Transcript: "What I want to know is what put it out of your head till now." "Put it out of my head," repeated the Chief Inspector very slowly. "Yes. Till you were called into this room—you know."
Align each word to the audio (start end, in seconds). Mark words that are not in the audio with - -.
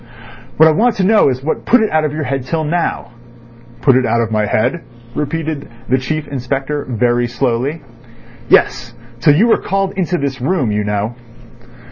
"What 0.57 0.67
I 0.67 0.71
want 0.71 0.95
to 0.95 1.03
know 1.03 1.29
is 1.29 1.43
what 1.43 1.63
put 1.63 1.79
it 1.81 1.91
out 1.91 2.03
of 2.03 2.11
your 2.11 2.23
head 2.23 2.43
till 2.45 2.63
now." 2.63 3.11
"Put 3.81 3.95
it 3.95 4.03
out 4.03 4.19
of 4.19 4.31
my 4.31 4.47
head," 4.47 4.81
repeated 5.13 5.69
the 5.89 5.99
Chief 5.99 6.27
Inspector 6.27 6.87
very 6.89 7.27
slowly. 7.27 7.83
"Yes. 8.49 8.95
Till 9.19 9.35
you 9.35 9.45
were 9.45 9.59
called 9.61 9.91
into 9.91 10.17
this 10.17 10.41
room—you 10.41 10.83
know." 10.83 11.13